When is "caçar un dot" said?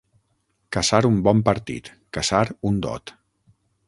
2.19-3.15